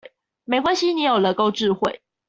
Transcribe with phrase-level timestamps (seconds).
[0.45, 2.01] 沒關係你有人工智慧